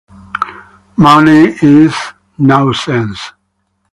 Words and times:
Money 0.97 1.55
is 1.61 1.93
nonsense. 2.39 3.33